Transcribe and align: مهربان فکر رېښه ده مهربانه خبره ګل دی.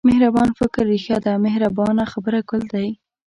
مهربان 0.09 0.49
فکر 0.59 0.83
رېښه 0.91 1.17
ده 1.25 1.33
مهربانه 1.45 2.03
خبره 2.13 2.39
ګل 2.49 2.63
دی. 2.73 2.87